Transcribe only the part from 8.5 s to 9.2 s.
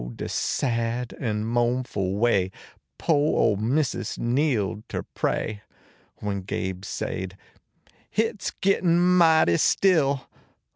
gittin